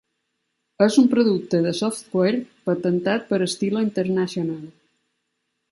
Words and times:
És 0.85 0.95
un 1.01 1.09
producte 1.11 1.59
de 1.65 1.73
software 1.81 2.41
patentat 2.71 3.31
per 3.35 3.41
Stilo 3.57 3.87
International. 3.91 4.63